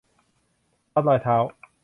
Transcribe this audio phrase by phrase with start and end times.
[0.93, 1.35] วัดรอยเท้า